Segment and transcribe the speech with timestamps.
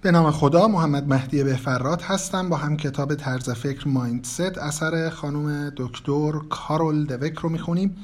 [0.00, 2.48] به نام خدا محمد مهدی بهفرات هستم.
[2.48, 7.96] با هم کتاب طرز فکر مایندست اثر خانم دکتر کارول دوک رو می‌خونیم.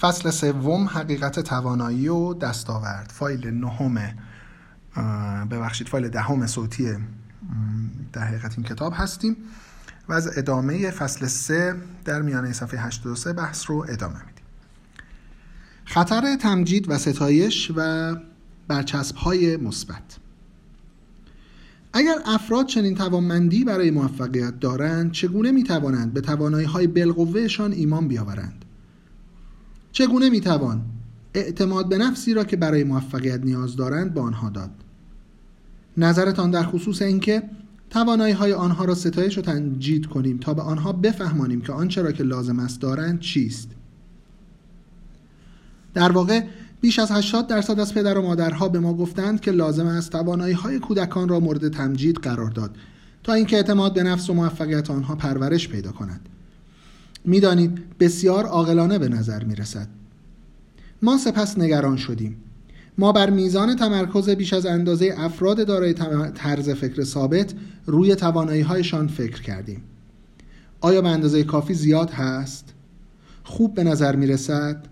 [0.00, 3.12] فصل سوم حقیقت توانایی و دستاورد.
[3.14, 3.98] فایل نهم
[5.50, 6.96] ببخشید فایل دهم صوتی
[8.12, 9.36] در حقیقت این کتاب هستیم.
[10.08, 11.74] و از ادامه فصل سه
[12.04, 14.44] در میانه صفحه 83 بحث رو ادامه میدیم.
[15.84, 18.14] خطر تمجید و ستایش و
[18.68, 20.18] برچسب های مثبت.
[21.96, 28.08] اگر افراد چنین توانمندی برای موفقیت دارند چگونه می توانند به توانایی های بالقوهشان ایمان
[28.08, 28.64] بیاورند؟
[29.92, 30.82] چگونه می توان
[31.34, 34.70] اعتماد به نفسی را که برای موفقیت نیاز دارند به آنها داد؟
[35.96, 37.42] نظرتان در خصوص اینکه
[37.90, 42.12] توانایی های آنها را ستایش و تنجید کنیم تا به آنها بفهمانیم که آنچه را
[42.12, 43.68] که لازم است دارند چیست.
[45.94, 46.42] در واقع
[46.80, 50.54] بیش از 80 درصد از پدر و مادرها به ما گفتند که لازم است توانایی
[50.54, 52.76] های کودکان را مورد تمجید قرار داد
[53.24, 56.28] تا اینکه اعتماد به نفس و موفقیت آنها پرورش پیدا کند
[57.24, 59.88] می‌دانید بسیار عاقلانه به نظر می رسد
[61.02, 62.36] ما سپس نگران شدیم
[62.98, 65.94] ما بر میزان تمرکز بیش از اندازه افراد دارای
[66.34, 67.54] طرز فکر ثابت
[67.86, 69.82] روی توانایی هایشان فکر کردیم
[70.80, 72.74] آیا به اندازه کافی زیاد هست؟
[73.44, 74.86] خوب به نظر می رسد؟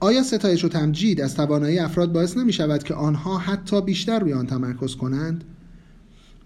[0.00, 4.32] آیا ستایش و تمجید از توانایی افراد باعث نمی شود که آنها حتی بیشتر روی
[4.32, 5.44] آن تمرکز کنند؟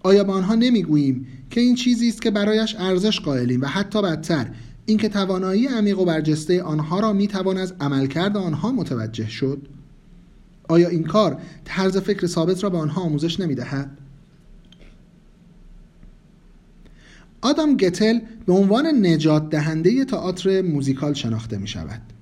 [0.03, 4.47] آیا به آنها نمی‌گوییم که این چیزی است که برایش ارزش قائلیم و حتی بدتر
[4.85, 9.67] اینکه توانایی عمیق و برجسته آنها را می توان از عملکرد آنها متوجه شد؟
[10.69, 13.97] آیا این کار طرز فکر ثابت را به آنها آموزش نمی دهد؟
[17.41, 22.14] آدام گتل به عنوان نجات دهنده تئاتر موزیکال شناخته می شود.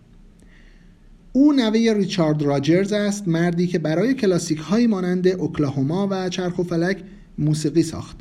[1.35, 6.63] او نوه ریچارد راجرز است مردی که برای کلاسیک های مانند اوکلاهوما و چرخ و
[6.63, 7.03] فلک
[7.37, 8.17] موسیقی ساخت.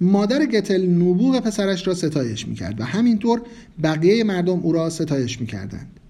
[0.00, 3.42] مادر گتل نبوغ پسرش را ستایش می‌کرد و همینطور
[3.82, 6.00] بقیه مردم او را ستایش می‌کردند.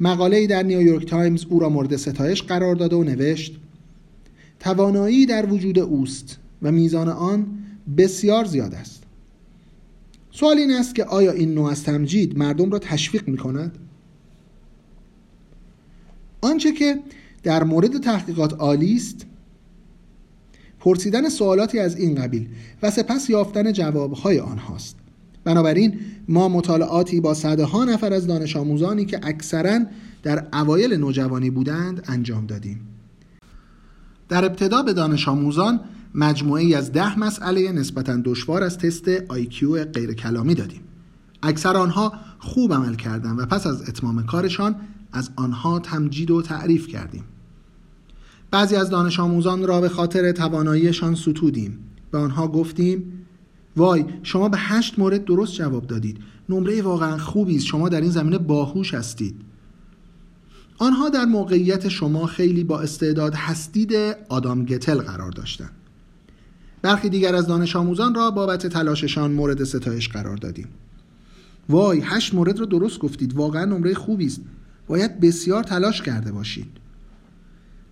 [0.00, 3.58] مقاله در نیویورک تایمز او را مورد ستایش قرار داده و نوشت
[4.60, 7.46] توانایی در وجود اوست و میزان آن
[7.96, 9.02] بسیار زیاد است.
[10.30, 13.78] سوال این است که آیا این نوع از تمجید مردم را تشویق می کند؟
[16.42, 17.00] آنچه که
[17.42, 19.26] در مورد تحقیقات عالی است
[20.80, 22.48] پرسیدن سوالاتی از این قبیل
[22.82, 24.96] و سپس یافتن جوابهای آنهاست.
[25.44, 29.80] بنابراین ما مطالعاتی با صده ها نفر از دانش آموزانی که اکثرا
[30.22, 32.80] در اوایل نوجوانی بودند انجام دادیم.
[34.28, 35.80] در ابتدا به دانش آموزان
[36.14, 40.80] مجموعه از ده مسئله نسبتا دشوار از تست آیکیو غیر کلامی دادیم.
[41.42, 44.76] اکثر آنها خوب عمل کردند و پس از اتمام کارشان
[45.12, 47.24] از آنها تمجید و تعریف کردیم.
[48.50, 51.78] بعضی از دانش آموزان را به خاطر تواناییشان ستودیم
[52.10, 53.22] به آنها گفتیم
[53.76, 56.18] وای شما به هشت مورد درست جواب دادید.
[56.48, 57.66] نمره واقعا خوبی است.
[57.66, 59.40] شما در این زمینه باهوش هستید.
[60.78, 63.92] آنها در موقعیت شما خیلی با استعداد هستید
[64.28, 65.70] آدام گتل قرار داشتند.
[66.82, 70.68] برخی دیگر از دانش آموزان را بابت تلاششان مورد ستایش قرار دادیم.
[71.68, 73.34] وای هشت مورد را درست گفتید.
[73.36, 74.40] واقعا نمره خوبی است.
[74.86, 76.66] باید بسیار تلاش کرده باشید.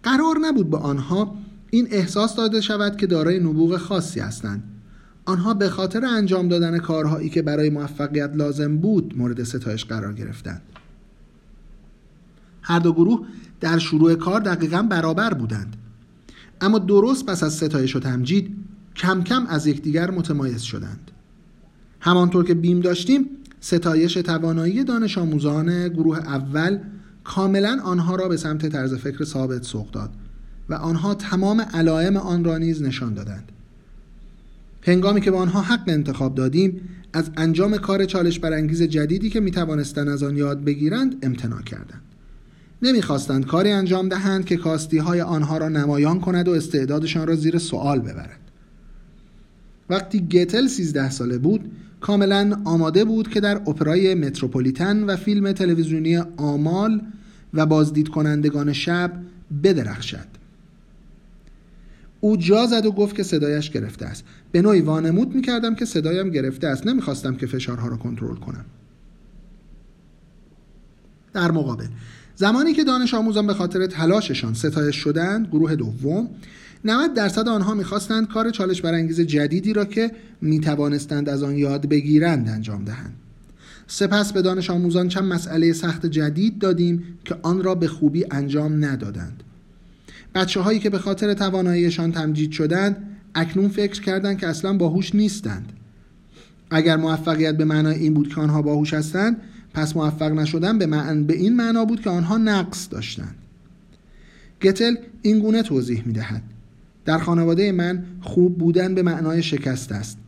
[0.03, 1.37] قرار نبود به آنها
[1.71, 4.63] این احساس داده شود که دارای نبوغ خاصی هستند.
[5.25, 10.63] آنها به خاطر انجام دادن کارهایی که برای موفقیت لازم بود مورد ستایش قرار گرفتند.
[12.63, 13.27] هر دو گروه
[13.61, 15.77] در شروع کار دقیقا برابر بودند.
[16.61, 18.57] اما درست پس از ستایش و تمجید
[18.97, 21.11] کم کم از یکدیگر متمایز شدند.
[22.01, 23.27] همانطور که بیم داشتیم
[23.61, 26.79] ستایش توانایی دانش آموزان گروه اول
[27.25, 30.11] کاملا آنها را به سمت طرز فکر ثابت سوق داد
[30.69, 33.53] و آنها تمام علائم آن را نیز نشان دادند.
[34.83, 36.81] هنگامی که به آنها حق انتخاب دادیم
[37.13, 42.03] از انجام کار چالش برانگیز جدیدی که می توانستند از آن یاد بگیرند امتناع کردند.
[42.83, 47.59] نمی‌خواستند کاری انجام دهند که کاستی های آنها را نمایان کند و استعدادشان را زیر
[47.59, 48.50] سوال ببرد
[49.91, 51.71] وقتی گتل 13 ساله بود
[52.01, 57.03] کاملا آماده بود که در اپرای متروپولیتن و فیلم تلویزیونی آمال
[57.55, 59.13] و بازدید کنندگان شب
[59.65, 60.27] بدرخشد.
[62.21, 64.25] او جا زد و گفت که صدایش گرفته است.
[64.53, 66.87] به نوعی وانمود می‌کردم که صدایم گرفته است.
[66.87, 68.65] نمی‌خواستم که فشارها را کنترل کنم.
[71.33, 71.87] در مقابل
[72.37, 76.29] زمانی که دانش آموزان به خاطر تلاششان ستایش شدند گروه دوم
[76.85, 82.49] 90 درصد آنها می‌خواستند کار چالش برانگیز جدیدی را که می‌توانستند از آن یاد بگیرند
[82.49, 83.15] انجام دهند.
[83.87, 88.85] سپس به دانش آموزان چند مسئله سخت جدید دادیم که آن را به خوبی انجام
[88.85, 89.43] ندادند.
[90.35, 92.97] بچه هایی که به خاطر تواناییشان تمجید شدند
[93.35, 95.73] اکنون فکر کردند که اصلا باهوش نیستند.
[96.71, 99.37] اگر موفقیت به معنای این بود که آنها باهوش هستند
[99.75, 101.25] پس موفق نشدن به, معن...
[101.25, 103.35] به این معنا بود که آنها نقص داشتند.
[104.63, 106.43] گتل این گونه توضیح می دهد
[107.05, 110.19] در خانواده من خوب بودن به معنای شکست است.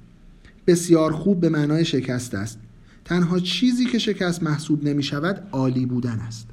[0.67, 2.59] بسیار خوب به معنای شکست است.
[3.05, 6.49] تنها چیزی که شکست محسوب نمی شود عالی بودن است.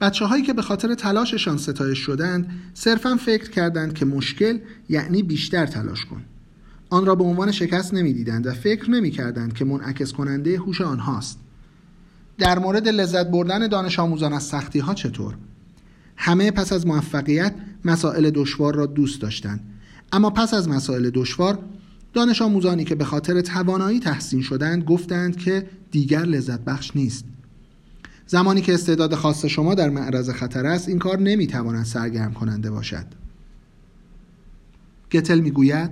[0.00, 5.66] بچه هایی که به خاطر تلاششان ستایش شدند صرفا فکر کردند که مشکل یعنی بیشتر
[5.66, 6.22] تلاش کن.
[6.90, 11.38] آن را به عنوان شکست نمی‌دیدند و فکر نمی کردند که منعکس کننده هوش آنهاست
[12.38, 15.34] در مورد لذت بردن دانش آموزان از سختی ها چطور؟
[16.16, 19.60] همه پس از موفقیت مسائل دشوار را دوست داشتند
[20.12, 21.58] اما پس از مسائل دشوار
[22.12, 27.24] دانش آموزانی که به خاطر توانایی تحسین شدند گفتند که دیگر لذت بخش نیست.
[28.26, 33.06] زمانی که استعداد خاص شما در معرض خطر است این کار نمی‌تواند سرگرم کننده باشد.
[35.12, 35.90] گتل می‌گوید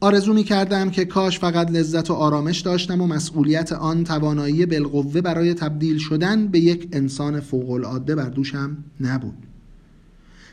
[0.00, 5.20] آرزو می کردم که کاش فقط لذت و آرامش داشتم و مسئولیت آن توانایی بالقوه
[5.20, 9.49] برای تبدیل شدن به یک انسان فوق العاده بر دوشم نبود.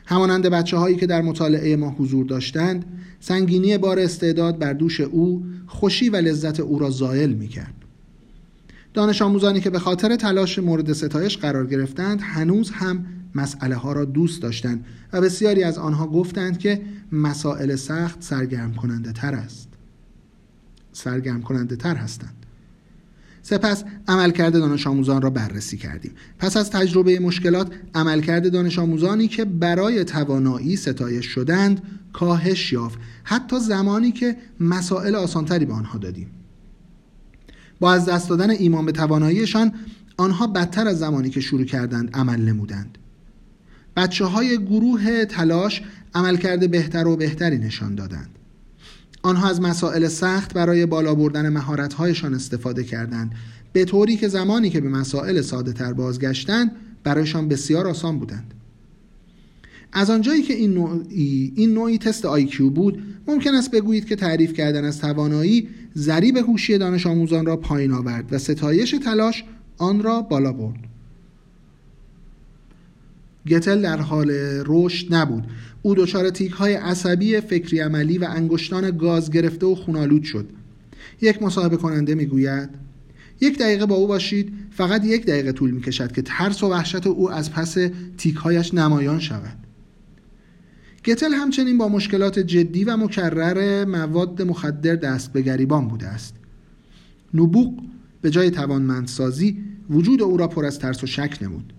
[0.09, 2.85] همانند بچه هایی که در مطالعه ما حضور داشتند
[3.19, 7.73] سنگینی بار استعداد بر دوش او خوشی و لذت او را زائل می کرد
[8.93, 13.05] دانش آموزانی که به خاطر تلاش مورد ستایش قرار گرفتند هنوز هم
[13.35, 16.81] مسئله ها را دوست داشتند و بسیاری از آنها گفتند که
[17.11, 19.69] مسائل سخت سرگرم کننده تر است.
[20.93, 22.36] سرگرم کننده تر هستند.
[23.49, 26.11] سپس عملکرد دانش آموزان را بررسی کردیم.
[26.39, 31.81] پس از تجربه مشکلات عملکرد دانش آموزانی که برای توانایی ستایش شدند
[32.13, 32.99] کاهش یافت.
[33.23, 36.29] حتی زمانی که مسائل آسانتری به آنها دادیم.
[37.79, 39.71] با از دست دادن ایمان به تواناییشان
[40.17, 42.97] آنها بدتر از زمانی که شروع کردند عمل نمودند.
[43.95, 45.81] بچه های گروه تلاش
[46.15, 48.36] عملکرد بهتر و بهتری نشان دادند.
[49.27, 53.31] آنها از مسائل سخت برای بالا بردن مهارت‌هایشان استفاده کردند.
[53.73, 56.71] به طوری که زمانی که به مسائل ساده تر بازگشتند
[57.03, 58.53] برایشان بسیار آسان بودند.
[59.93, 64.53] از آنجایی که این نوعی, این نوعی تست آیکیو بود ممکن است بگویید که تعریف
[64.53, 69.43] کردن از توانایی ضریب هوشی دانش آموزان را پایین آورد و ستایش تلاش
[69.77, 70.79] آن را بالا برد.
[73.47, 74.31] گتل در حال
[74.65, 75.43] رشد نبود.
[75.81, 80.49] او دچار تیک های عصبی فکری عملی و انگشتان گاز گرفته و خونالود شد.
[81.21, 82.69] یک مصاحبه کننده می‌گوید
[83.41, 87.07] یک دقیقه با او باشید فقط یک دقیقه طول می کشد که ترس و وحشت
[87.07, 87.77] او از پس
[88.17, 89.57] تیکهایش نمایان شود.
[91.05, 96.35] گتل همچنین با مشکلات جدی و مکرر مواد مخدر دست به گریبان بوده است.
[97.33, 97.73] نبوغ
[98.21, 99.57] به جای توانمندسازی
[99.89, 101.73] وجود او را پر از ترس و شک نمود.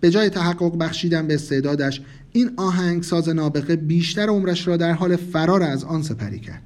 [0.00, 2.00] به جای تحقق بخشیدن به استعدادش
[2.32, 6.62] این آهنگساز نابغه بیشتر عمرش را در حال فرار از آن سپری کرد.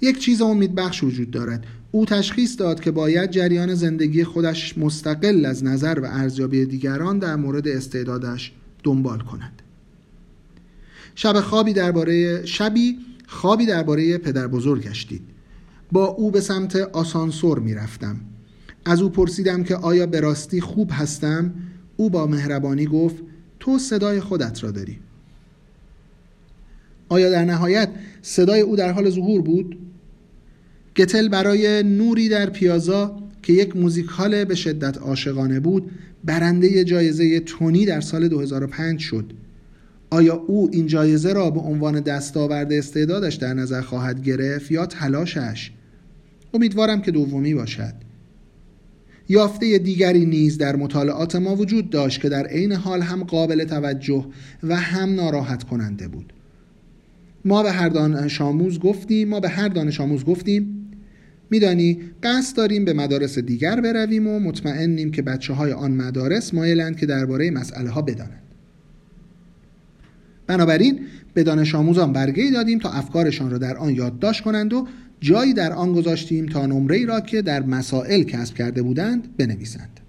[0.00, 1.64] یک چیز امیدبخش وجود دارد.
[1.90, 7.36] او تشخیص داد که باید جریان زندگی خودش مستقل از نظر و ارزیابی دیگران در
[7.36, 8.52] مورد استعدادش
[8.82, 9.62] دنبال کند.
[11.14, 15.22] شب خوابی درباره شبی خوابی درباره پدر بزرگ گشتید.
[15.92, 18.20] با او به سمت آسانسور می رفتم
[18.84, 21.54] از او پرسیدم که آیا به راستی خوب هستم؟
[21.96, 23.16] او با مهربانی گفت
[23.60, 24.98] تو صدای خودت را داری.
[27.08, 27.88] آیا در نهایت
[28.22, 29.78] صدای او در حال ظهور بود؟
[30.96, 35.90] گتل برای نوری در پیازا که یک موزیکال به شدت عاشقانه بود
[36.24, 39.32] برنده جایزه تونی در سال 2005 شد.
[40.10, 45.70] آیا او این جایزه را به عنوان دستاورد استعدادش در نظر خواهد گرفت یا تلاشش؟
[46.54, 48.05] امیدوارم که دومی باشد.
[49.28, 54.26] یافته دیگری نیز در مطالعات ما وجود داشت که در عین حال هم قابل توجه
[54.62, 56.32] و هم ناراحت کننده بود.
[57.44, 60.76] ما به هر دانش آموز گفتیم ما به هر دانش آموز گفتیم
[61.50, 66.96] میدانی قصد داریم به مدارس دیگر برویم و مطمئنیم که بچه های آن مدارس مایلند
[66.96, 68.42] که درباره مسئله ها بدانند.
[70.46, 71.00] بنابراین
[71.36, 74.86] به دانش آموزان برگه دادیم تا افکارشان را در آن یادداشت کنند و
[75.20, 80.00] جایی در آن گذاشتیم تا نمره را که در مسائل کسب کرده بودند بنویسند.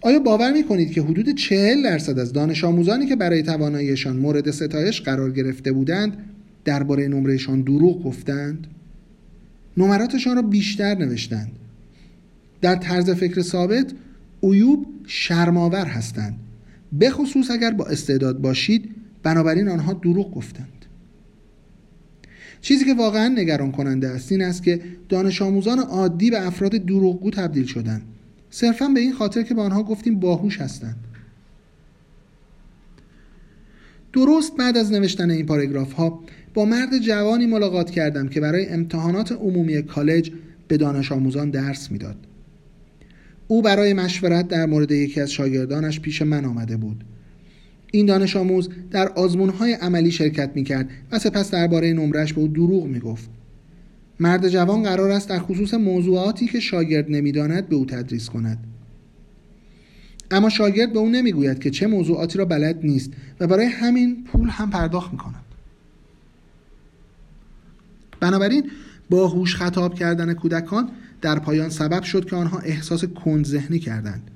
[0.00, 4.50] آیا باور می کنید که حدود چهل درصد از دانش آموزانی که برای تواناییشان مورد
[4.50, 6.16] ستایش قرار گرفته بودند
[6.64, 8.66] درباره نمرهشان دروغ گفتند؟
[9.76, 11.52] نمراتشان را بیشتر نوشتند.
[12.60, 13.92] در طرز فکر ثابت
[14.42, 16.34] عیوب شرماور هستند
[17.00, 20.68] بخصوص اگر با استعداد باشید بنابراین آنها دروغ گفتند
[22.60, 27.30] چیزی که واقعا نگران کننده است این است که دانش آموزان عادی به افراد دروغگو
[27.30, 28.02] تبدیل شدند
[28.50, 30.96] صرفا به این خاطر که به آنها گفتیم باهوش هستند
[34.12, 36.20] درست بعد از نوشتن این پاراگراف ها
[36.54, 40.32] با مرد جوانی ملاقات کردم که برای امتحانات عمومی کالج
[40.68, 42.16] به دانش آموزان درس می‌داد.
[43.48, 47.04] او برای مشورت در مورد یکی از شاگردانش پیش من آمده بود.
[47.94, 52.40] این دانش آموز در آزمون های عملی شرکت می کرد و سپس درباره نمرش به
[52.40, 53.30] او دروغ می گفت.
[54.20, 58.58] مرد جوان قرار است در خصوص موضوعاتی که شاگرد نمی‌داند به او تدریس کند.
[60.30, 63.10] اما شاگرد به او نمی‌گوید که چه موضوعاتی را بلد نیست
[63.40, 65.44] و برای همین پول هم پرداخت می کند.
[68.20, 68.70] بنابراین
[69.10, 70.88] با هوش خطاب کردن کودکان
[71.20, 74.30] در پایان سبب شد که آنها احساس کند ذهنی کردند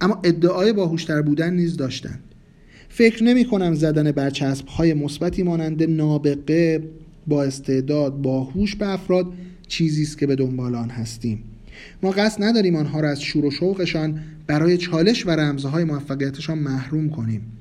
[0.00, 2.29] اما ادعای باهوشتر بودن نیز داشتند
[3.00, 6.82] فکر نمی کنم زدن برچسب های مثبتی مانند نابغه
[7.26, 9.32] با استعداد باهوش به افراد
[9.68, 11.44] چیزی است که به دنبال آن هستیم.
[12.02, 17.10] ما قصد نداریم آنها را از شور و شوقشان برای چالش و رمزهای موفقیتشان محروم
[17.10, 17.52] کنیم.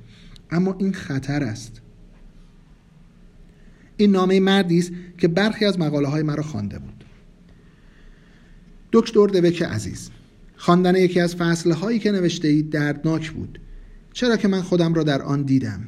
[0.51, 1.81] اما این خطر است.
[3.97, 7.03] این نامه مردی است که برخی از مقاله های مرا خوانده بود.
[8.91, 10.09] دکتر دوک عزیز
[10.55, 13.59] خواندن یکی از فصل هایی که نوشته اید دردناک بود.
[14.19, 15.79] چرا که من خودم را در آن دیدم.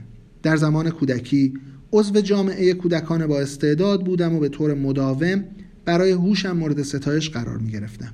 [0.43, 1.53] در زمان کودکی
[1.93, 5.43] عضو جامعه کودکان با استعداد بودم و به طور مداوم
[5.85, 8.13] برای هوشم مورد ستایش قرار می گرفتم.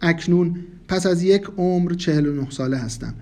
[0.00, 0.56] اکنون
[0.88, 3.14] پس از یک عمر 49 ساله هستم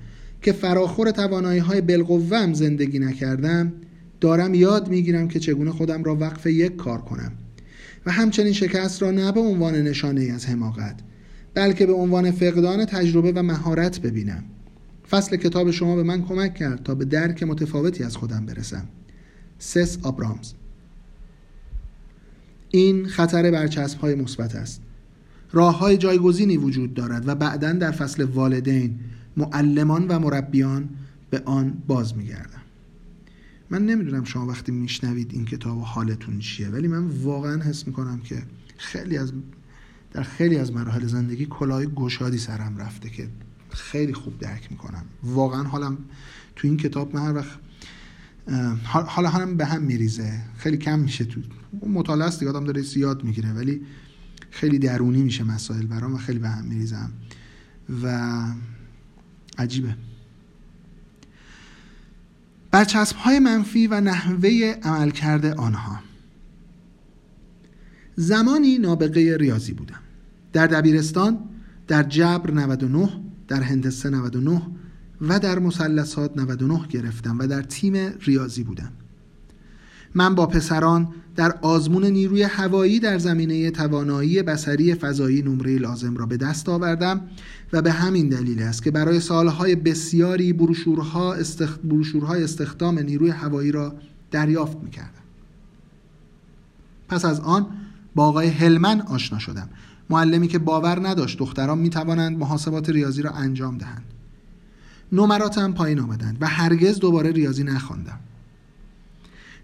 [0.43, 3.73] که فراخور توانایی های بلقوم زندگی نکردم
[4.21, 7.33] دارم یاد می‌گیرم که چگونه خودم را وقف یک کار کنم
[8.07, 11.01] و همچنین شکست را نه به عنوان نشانه ای از حماقت
[11.55, 14.45] بلکه به عنوان فقدان تجربه و مهارت ببینم.
[15.11, 18.89] فصل کتاب شما به من کمک کرد تا به درک متفاوتی از خودم برسم.
[19.59, 20.53] سس آبرامز
[22.71, 24.83] این خطر برچسب های مثبت است.
[25.53, 29.01] راه های جایگزینی وجود دارد و بعدا در فصل والدین
[29.37, 30.89] معلمان و مربیان
[31.31, 32.63] به آن باز میگردم.
[33.71, 38.21] من نمی‌دونم شما وقتی میشنوید این کتاب و حالتون چیه ولی من واقعا حس می‌کنم
[38.21, 38.43] که
[38.77, 39.33] خیلی از
[40.13, 43.29] در خیلی از مراحل زندگی کلاه گشادی سرم رفته که
[43.71, 45.05] خیلی خوب درک می‌کنم.
[45.23, 45.99] واقعا حالم
[46.57, 47.59] تو این کتاب من هر وقت
[48.85, 50.41] حالا حالم به هم میریزه.
[50.57, 51.41] خیلی کم میشه تو
[51.87, 53.83] مطالعه است آدم داره زیاد می‌گیره ولی
[54.51, 57.13] خیلی درونی میشه مسائل برام و خیلی به هم میریزم.
[58.03, 58.45] و
[59.59, 59.97] عجیبه.
[62.71, 66.01] برچسب های منفی و نحوه عملکرد آنها.
[68.17, 70.01] زمانی نابغه ریاضی بودم.
[70.53, 71.39] در دبیرستان
[71.89, 74.63] در جبر 99 در هندسه 99
[75.21, 78.93] و در مثلثات 99 گرفتم و در تیم ریاضی بودم.
[80.15, 86.27] من با پسران در آزمون نیروی هوایی در زمینه توانایی بسری فضایی نمره لازم را
[86.27, 87.21] به دست آوردم
[87.73, 91.79] و به همین دلیل است که برای سالهای بسیاری بروشورها استخ...
[91.79, 93.95] بروشورهای استخدام نیروی هوایی را
[94.31, 95.11] دریافت می‌کردم.
[97.09, 97.67] پس از آن
[98.15, 99.69] با آقای هلمن آشنا شدم.
[100.11, 104.05] معلمی که باور نداشت دختران می توانند محاسبات ریاضی را انجام دهند.
[105.13, 108.19] نمراتم پایین آمدند و هرگز دوباره ریاضی نخواندم.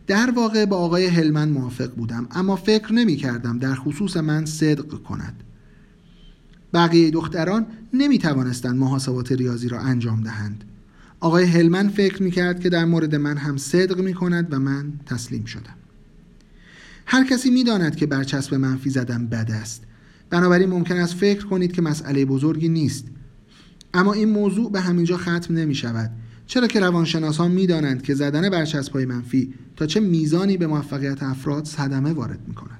[0.06, 5.02] در واقع با آقای هلمن موافق بودم اما فکر نمی کردم در خصوص من صدق
[5.02, 5.42] کند.
[6.74, 10.64] بقیه دختران نمی توانستند محاسبات ریاضی را انجام دهند.
[11.20, 14.92] آقای هلمن فکر می کرد که در مورد من هم صدق می کند و من
[15.06, 15.74] تسلیم شدم.
[17.06, 19.82] هر کسی می داند که برچسب منفی زدن بد است.
[20.30, 23.06] بنابراین ممکن است فکر کنید که مسئله بزرگی نیست.
[23.94, 26.10] اما این موضوع به همینجا ختم نمی شود.
[26.46, 31.22] چرا که روانشناسان می دانند که زدن برچسب های منفی تا چه میزانی به موفقیت
[31.22, 32.78] افراد صدمه وارد می کند.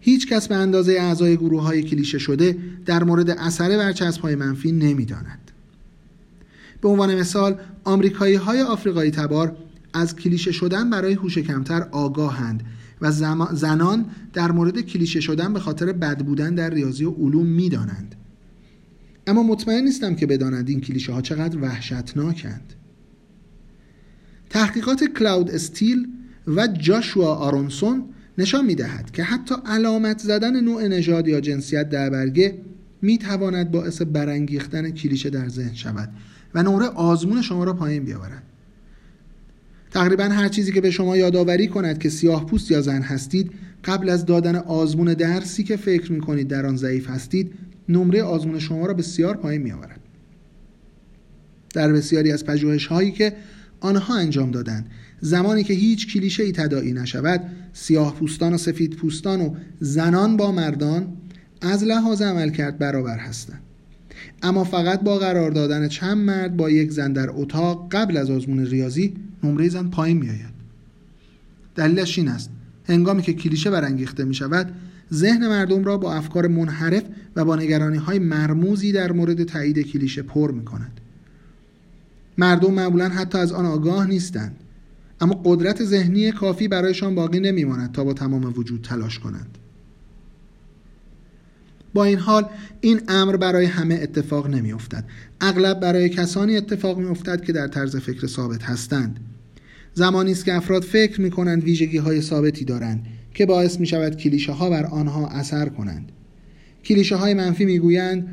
[0.00, 4.72] هیچ کس به اندازه اعضای گروه های کلیشه شده در مورد اثر برچسب های منفی
[4.72, 5.50] نمی داند.
[6.80, 9.56] به عنوان مثال آمریکایی های آفریقایی تبار
[9.92, 12.62] از کلیشه شدن برای هوش کمتر آگاهند
[13.00, 13.12] و
[13.52, 18.14] زنان در مورد کلیشه شدن به خاطر بد بودن در ریاضی و علوم می‌دانند.
[19.26, 22.72] اما مطمئن نیستم که بدانند این کلیشه ها چقدر وحشتناکند.
[24.50, 26.08] تحقیقات کلاود استیل
[26.46, 28.04] و جاشوا آرونسون
[28.38, 32.58] نشان می دهد که حتی علامت زدن نوع نژاد یا جنسیت در برگه
[33.02, 36.08] می تواند باعث برانگیختن کلیشه در ذهن شود
[36.54, 38.42] و نمره آزمون شما را پایین بیاورد.
[39.90, 43.50] تقریبا هر چیزی که به شما یادآوری کند که سیاه پوست یا زن هستید
[43.84, 47.52] قبل از دادن آزمون درسی که فکر می کنید در آن ضعیف هستید
[47.88, 50.00] نمره آزمون شما را بسیار پایین می آورد.
[51.74, 53.32] در بسیاری از پژوهش هایی که
[53.80, 57.40] آنها انجام دادند زمانی که هیچ کلیشه ای تداعی نشود
[57.72, 61.16] سیاه پوستان و سفید پوستان و زنان با مردان
[61.60, 63.62] از لحاظ عملکرد برابر هستند
[64.42, 68.66] اما فقط با قرار دادن چند مرد با یک زن در اتاق قبل از آزمون
[68.66, 70.60] ریاضی نمره زن پایین میآید.
[71.74, 72.50] دلیلش این است.
[72.84, 74.74] هنگامی که کلیشه برانگیخته می شود
[75.12, 77.02] ذهن مردم را با افکار منحرف
[77.36, 81.00] و با نگرانی های مرموزی در مورد تایید کلیشه پر می کند
[82.38, 84.56] مردم معمولا حتی از آن آگاه نیستند
[85.20, 89.58] اما قدرت ذهنی کافی برایشان باقی نمیماند تا با تمام وجود تلاش کنند.
[91.94, 92.46] با این حال
[92.80, 95.04] این امر برای همه اتفاق نمی افتد.
[95.40, 99.20] اغلب برای کسانی اتفاق می افتد که در طرز فکر ثابت هستند.
[99.94, 104.16] زمانی است که افراد فکر می کنند ویژگی های ثابتی دارند که باعث می شود
[104.16, 106.12] کلیشه ها بر آنها اثر کنند.
[106.84, 108.28] کلیشه های منفی می گویند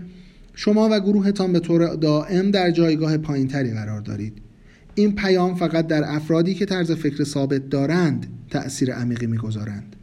[0.53, 4.41] شما و گروهتان به طور دائم در جایگاه پایینتری قرار دارید.
[4.95, 9.96] این پیام فقط در افرادی که طرز فکر ثابت دارند تأثیر عمیقی می‌گذارند.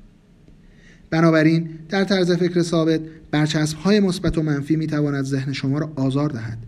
[1.15, 5.93] بنابراین در طرز فکر ثابت برچسب های مثبت و منفی می تواند ذهن شما را
[5.97, 6.59] آزار دهد.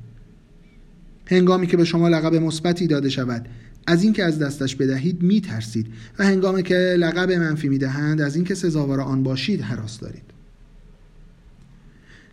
[1.26, 3.48] هنگامی که به شما لقب مثبتی داده شود
[3.86, 5.86] از اینکه از دستش بدهید می ترسید
[6.18, 10.22] و هنگامی که لقب منفی می دهند از اینکه سزاوار آن باشید حراس دارید.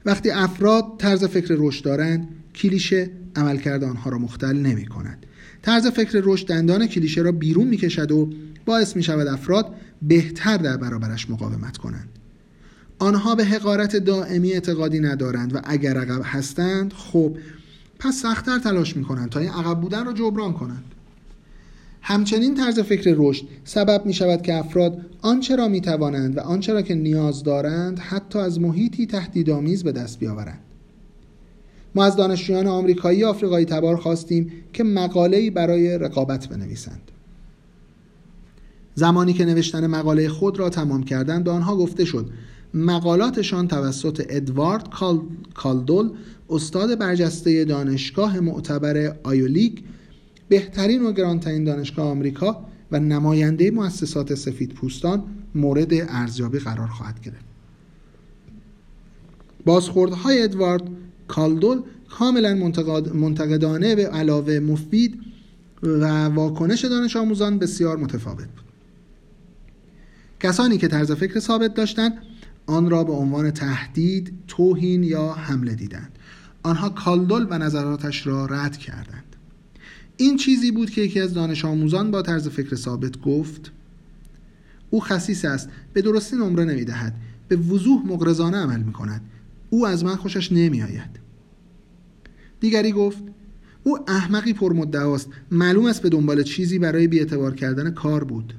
[0.05, 5.25] وقتی افراد طرز فکر رشد دارند کلیشه عملکرد آنها را مختل نمی کند
[5.61, 8.29] طرز فکر رشد دندان کلیشه را بیرون می کشد و
[8.65, 9.75] باعث می شود افراد
[10.07, 12.09] بهتر در برابرش مقاومت کنند.
[12.99, 17.37] آنها به حقارت دائمی اعتقادی ندارند و اگر عقب هستند خب
[17.99, 20.83] پس سختتر تلاش می کنند تا این عقب بودن را جبران کنند.
[22.01, 26.73] همچنین طرز فکر رشد سبب می شود که افراد آنچه را می توانند و آنچه
[26.73, 30.59] را که نیاز دارند حتی از محیطی تهدیدآمیز به دست بیاورند.
[31.95, 37.11] ما از دانشجویان آمریکایی آفریقایی تبار خواستیم که مقاله‌ای برای رقابت بنویسند.
[38.95, 42.29] زمانی که نوشتن مقاله خود را تمام کردند به آنها گفته شد
[42.73, 44.89] مقالاتشان توسط ادوارد
[45.53, 46.11] کالدول
[46.49, 49.83] استاد برجسته دانشگاه معتبر آیولیک
[50.49, 55.23] بهترین و گرانترین دانشگاه آمریکا و نماینده مؤسسات سفید پوستان
[55.55, 57.45] مورد ارزیابی قرار خواهد گرفت.
[59.65, 60.83] بازخوردهای ادوارد
[61.27, 62.71] کالدول کاملا
[63.13, 65.19] منتقدانه به علاوه مفید
[65.83, 68.62] و واکنش دانش آموزان بسیار متفاوت بود.
[70.43, 72.13] کسانی که طرز فکر ثابت داشتند
[72.65, 76.19] آن را به عنوان تهدید، توهین یا حمله دیدند.
[76.63, 79.35] آنها کالدول و نظراتش را رد کردند.
[80.17, 83.71] این چیزی بود که یکی از دانش آموزان با طرز فکر ثابت گفت
[84.89, 87.13] او خصیص است به درستی نمره نمی دهد
[87.47, 89.21] به وضوح مغرضانه عمل می کند
[89.69, 91.19] او از من خوشش نمی آید
[92.59, 93.23] دیگری گفت
[93.83, 98.53] او احمقی پرمدعاست معلوم است به دنبال چیزی برای بیاعتبار کردن کار بود.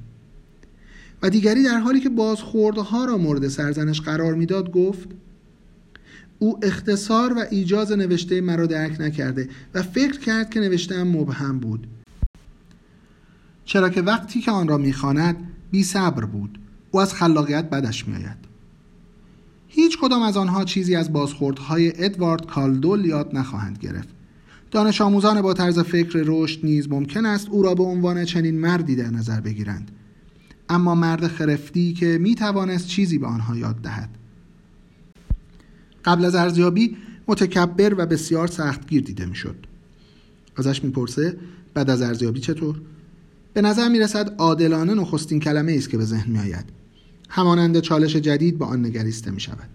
[1.24, 5.08] و دیگری در حالی که بازخوردها را مورد سرزنش قرار می‌داد گفت
[6.38, 11.87] او اختصار و ایجاز نوشته مرا درک نکرده و فکر کرد که نوشته مبهم بود.
[13.64, 15.37] چرا که وقتی که آن را می‌خواند
[15.70, 16.58] بی صبر بود.
[16.90, 18.44] او از خلاقیت بدش میآید.
[19.68, 24.08] هیچ کدام از آنها چیزی از بازخوردهای ادوارد کالدول یاد نخواهند گرفت.
[24.70, 28.96] دانش آموزان با طرز فکر رشد نیز ممکن است او را به عنوان چنین مردی
[28.96, 29.90] در نظر بگیرند.
[30.68, 34.11] اما مرد خرفتی که می توانست چیزی به آنها یاد دهد.
[36.05, 36.96] قبل از ارزیابی
[37.29, 39.57] متکبر و بسیار سختگیر دیده می‌شد.
[40.57, 41.37] ازش می‌پرسه
[41.74, 42.81] بعد از ارزیابی چطور؟
[43.55, 46.64] به نظر می‌رسد عادلانه نخستین کلمه است که به ذهن میآید.
[47.29, 49.68] همانند چالش جدید به آن نگریسته می شود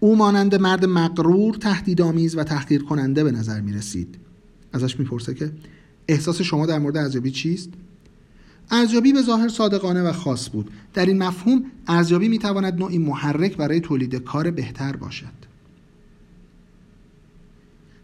[0.00, 4.18] او مانند مرد مقرور تهدیدآمیز و تحقیر کننده به نظر می رسید
[4.72, 5.52] ازش می‌پرسه که
[6.08, 7.70] احساس شما در مورد ارزیابی چیست؟
[8.70, 10.70] ارزیابی به ظاهر صادقانه و خاص بود.
[10.94, 15.44] در این مفهوم ارزیابی می تواند نوعی محرک برای تولید کار بهتر باشد.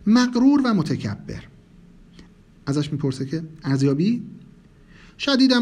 [0.06, 1.42] مقرور و متکبر.
[2.66, 4.22] ازش می‌پرسه که ارزیابی؟
[5.18, 5.60] شدیدا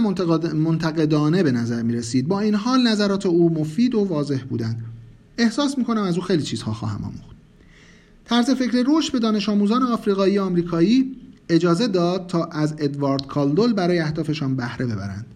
[0.54, 4.84] منتقدانه به نظر می رسید با این حال نظرات او مفید و واضح بودند.
[5.38, 7.36] احساس می کنم از او خیلی چیزها خواهم آموخت.
[8.24, 11.16] طرز فکر رشد به دانش آموزان آفریقایی آمریکایی
[11.48, 15.26] اجازه داد تا از ادوارد کالدول برای اهدافشان بهره ببرند.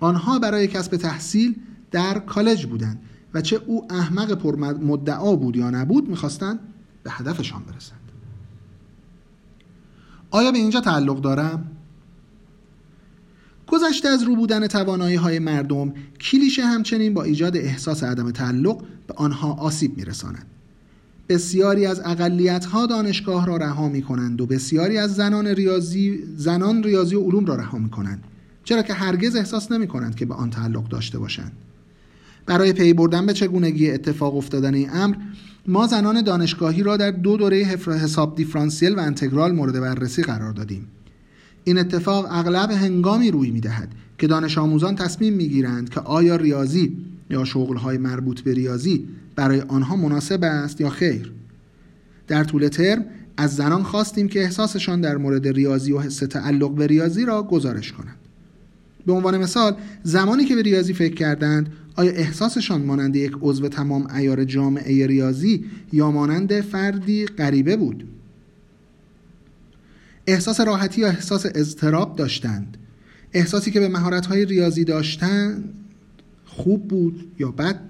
[0.00, 1.56] آنها برای کسب تحصیل
[1.90, 2.98] در کالج بودند
[3.34, 6.58] و چه او احمق پر مدعا بود یا نبود می‌خواستند
[7.02, 8.00] به هدفشان برسند.
[10.30, 11.70] آیا به اینجا تعلق دارم؟
[13.66, 19.14] گذشته از رو بودن توانایی های مردم کلیشه همچنین با ایجاد احساس عدم تعلق به
[19.16, 20.46] آنها آسیب میرساند.
[21.28, 26.82] بسیاری از اقلیت ها دانشگاه را رها می کنند و بسیاری از زنان ریاضی زنان
[26.82, 28.24] ریاضی و علوم را رها می کنند
[28.64, 31.52] چرا که هرگز احساس نمی کنند که به آن تعلق داشته باشند.
[32.46, 35.16] برای پی بردن به چگونگی اتفاق افتادن این امر
[35.66, 37.56] ما زنان دانشگاهی را در دو دوره
[37.86, 40.88] حساب دیفرانسیل و انتگرال مورد بررسی قرار دادیم.
[41.64, 46.36] این اتفاق اغلب هنگامی روی می دهد که دانش آموزان تصمیم می گیرند که آیا
[46.36, 46.96] ریاضی
[47.30, 51.32] یا شغلهای مربوط به ریاضی برای آنها مناسب است یا خیر؟
[52.26, 53.04] در طول ترم
[53.36, 57.92] از زنان خواستیم که احساسشان در مورد ریاضی و حس تعلق به ریاضی را گزارش
[57.92, 58.16] کنند.
[59.06, 64.06] به عنوان مثال زمانی که به ریاضی فکر کردند آیا احساسشان مانند یک عضو تمام
[64.14, 68.08] ایار جامعه ریاضی یا مانند فردی غریبه بود؟
[70.26, 72.76] احساس راحتی یا احساس اضطراب داشتند.
[73.32, 75.74] احساسی که به مهارت‌های ریاضی داشتند
[76.44, 77.80] خوب بود یا بد؟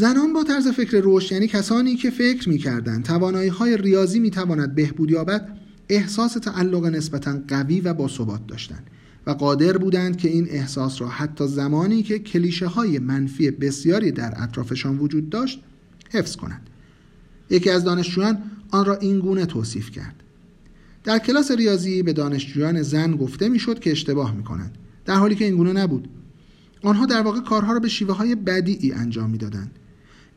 [0.00, 5.10] زنان با طرز فکر رشد یعنی کسانی که فکر می‌کردند توانایی های ریاضی می‌تواند بهبود
[5.10, 5.58] یابد
[5.88, 8.90] احساس تعلق نسبتا قوی و باثبات داشتند
[9.26, 14.34] و قادر بودند که این احساس را حتی زمانی که کلیشه های منفی بسیاری در
[14.36, 15.60] اطرافشان وجود داشت
[16.10, 16.70] حفظ کنند.
[17.50, 18.38] یکی از دانشجویان
[18.70, 20.22] آن را این گونه توصیف کرد.
[21.04, 25.44] در کلاس ریاضی به دانشجویان زن گفته می‌شد که اشتباه می کنند در حالی که
[25.44, 26.08] این گونه نبود.
[26.82, 29.70] آنها در واقع کارها را به شیوه های بدیعی انجام می‌دادند.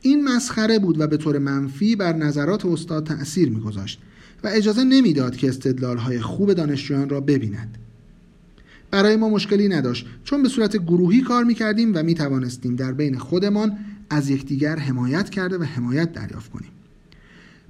[0.06, 4.00] این مسخره بود و به طور منفی بر نظرات استاد تأثیر میگذاشت
[4.44, 7.78] و اجازه نمی‌داد که استدلال های خوب دانشجویان را ببینند
[8.90, 13.78] برای ما مشکلی نداشت چون به صورت گروهی کار می‌کردیم و می‌توانستیم در بین خودمان
[14.10, 16.70] از یکدیگر حمایت کرده و حمایت دریافت کنیم.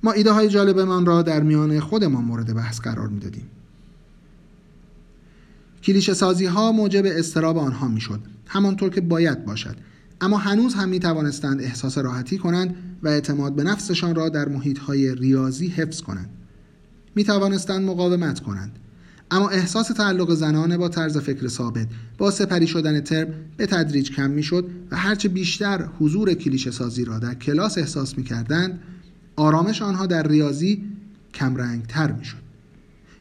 [0.03, 3.47] ما ایده های جالبمان را در میان خودمان مورد بحث قرار می‌دادیم.
[5.83, 9.77] کلیشه سازی ها موجب استراب آنها می‌شد همانطور که باید باشد.
[10.25, 14.79] اما هنوز هم می توانستند احساس راحتی کنند و اعتماد به نفسشان را در محیط
[14.79, 16.31] های ریاضی حفظ کنند.
[17.15, 18.79] می توانستند مقاومت کنند.
[19.31, 21.87] اما احساس تعلق زنانه با طرز فکر ثابت
[22.19, 27.05] با سپری شدن ترم به تدریج کم می شد و هرچه بیشتر حضور کلیشه سازی
[27.05, 28.81] را در کلاس احساس می کردند
[29.37, 30.85] آرامش آنها در ریاضی
[31.35, 32.45] کمرنگ تر می شد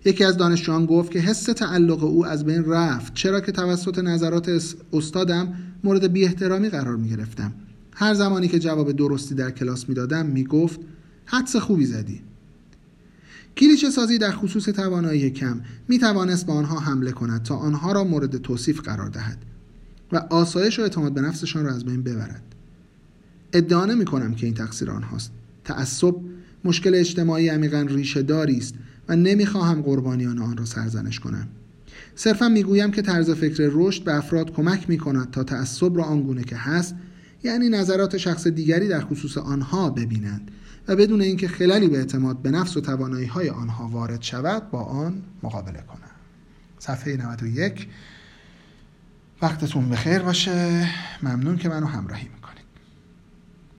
[0.06, 4.76] یکی از دانشجویان گفت که حس تعلق او از بین رفت چرا که توسط نظرات
[4.94, 7.54] استادم مورد بی احترامی قرار می گرفتم
[7.94, 10.80] هر زمانی که جواب درستی در کلاس می دادم می گفت
[11.26, 12.22] حدس خوبی زدی.
[13.58, 18.04] کلیشه سازی در خصوص توانایی کم می توانست به آنها حمله کند تا آنها را
[18.04, 19.38] مورد توصیف قرار دهد
[20.12, 22.44] و آسایش و اعتماد به نفسشان را از بین ببرد.
[23.54, 25.32] ادعا نمی کنم که این تقصیر آنهاست.
[25.64, 26.16] تعصب
[26.66, 28.76] مشکل اجتماعی عمیقا ریشه داری است
[29.08, 31.48] و نمی‌خواهم قربانیان آن را سرزنش کنم.
[32.16, 36.44] صرفا می‌گویم که طرز فکر رشد به افراد کمک می کند تا تعصب را آنگونه
[36.44, 36.96] که هست
[37.44, 40.52] یعنی نظرات شخص دیگری در خصوص آنها ببینند
[40.88, 44.80] و بدون اینکه خلالی به اعتماد به نفس و توانایی های آنها وارد شود با
[44.80, 46.12] آن مقابله کنند.
[46.80, 47.88] صفحه 91
[49.42, 50.88] وقتتون بخیر باشه.
[51.24, 52.28] ممنون که منو همراهی